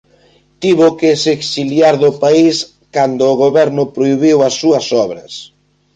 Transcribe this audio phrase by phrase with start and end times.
[0.61, 2.55] Tivo que se exiliar do país
[2.95, 5.31] cando o goberno prohibiu as súas obras.